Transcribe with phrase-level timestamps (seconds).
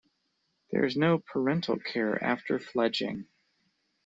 [0.71, 3.27] There is no parental care after fledging.